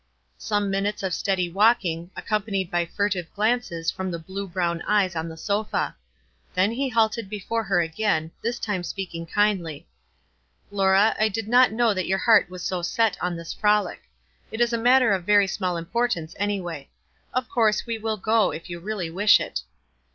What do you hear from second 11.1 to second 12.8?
I did not know that your heart was